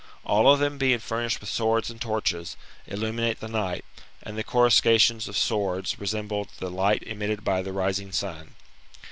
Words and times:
All 0.25 0.51
of 0.51 0.59
them 0.59 0.79
being 0.79 0.97
furnished 0.97 1.41
with 1.41 1.51
swords 1.51 1.91
and 1.91 2.01
torches, 2.01 2.57
illuminate 2.87 3.39
the 3.39 3.47
night; 3.47 3.85
and 4.23 4.35
the 4.35 4.43
coruscations 4.43 5.27
of 5.27 5.37
swords 5.37 5.99
resembled 5.99 6.49
the 6.57 6.71
light 6.71 7.03
emitted 7.03 7.43
by 7.43 7.61
the 7.61 7.71
rising 7.71 8.11
sun. 8.11 8.55